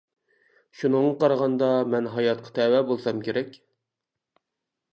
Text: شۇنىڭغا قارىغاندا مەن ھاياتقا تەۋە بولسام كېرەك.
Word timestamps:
شۇنىڭغا 0.79 1.11
قارىغاندا 1.23 1.67
مەن 1.95 2.09
ھاياتقا 2.15 2.55
تەۋە 2.57 2.81
بولسام 2.89 3.23
كېرەك. 3.29 3.55